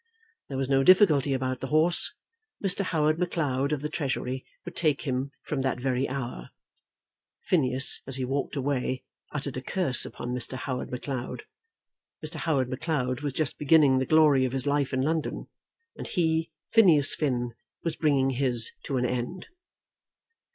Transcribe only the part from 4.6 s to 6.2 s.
would take him from that very